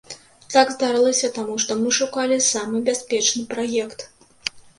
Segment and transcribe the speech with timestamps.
[0.53, 4.09] Так здарылася, таму што мы шукалі самы бяспечны праект.